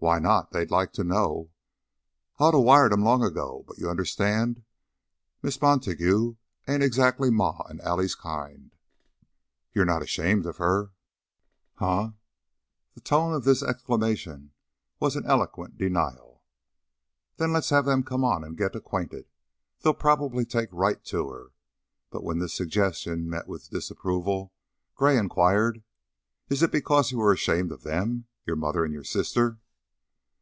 "Why 0.00 0.20
not? 0.20 0.52
They'd 0.52 0.70
like 0.70 0.92
to 0.92 1.02
know." 1.02 1.50
"I'd 2.38 2.54
oughta 2.54 2.60
wired 2.60 2.92
'em 2.92 3.02
long 3.02 3.24
ago, 3.24 3.64
but 3.66 3.78
you 3.78 3.90
understand! 3.90 4.62
Miss 5.42 5.60
Montague 5.60 6.36
ain't 6.68 6.84
exactly 6.84 7.32
Ma 7.32 7.64
an' 7.68 7.80
Allie's 7.80 8.14
kind." 8.14 8.76
"You're 9.74 9.84
not 9.84 10.02
ashamed 10.04 10.46
of 10.46 10.58
her?" 10.58 10.92
"Hunh!" 11.78 12.14
The 12.94 13.00
tone 13.00 13.34
of 13.34 13.42
this 13.42 13.60
exclamation 13.60 14.52
was 15.00 15.16
an 15.16 15.26
eloquent 15.26 15.76
denial. 15.76 16.44
"Then 17.38 17.52
let's 17.52 17.70
have 17.70 17.84
them 17.84 18.04
come 18.04 18.22
on 18.22 18.44
and 18.44 18.56
get 18.56 18.76
acquainted. 18.76 19.26
They'll 19.82 19.94
probably 19.94 20.44
take 20.46 20.68
right 20.70 21.04
to 21.06 21.28
her." 21.28 21.50
But 22.10 22.22
when 22.22 22.38
this 22.38 22.54
suggestion 22.54 23.28
met 23.28 23.48
with 23.48 23.70
disapproval, 23.70 24.52
Gray 24.94 25.18
inquired: 25.18 25.82
"Is 26.48 26.62
it 26.62 26.70
because 26.70 27.10
you 27.10 27.20
are 27.20 27.32
ashamed 27.32 27.72
of 27.72 27.82
them 27.82 28.28
of 28.42 28.46
your 28.46 28.54
mother 28.56 28.84
and 28.84 29.04
sister?" 29.04 29.58